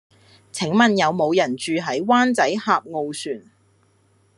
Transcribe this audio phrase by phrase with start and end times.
[0.51, 3.51] 請問有無人住喺灣仔峽傲璇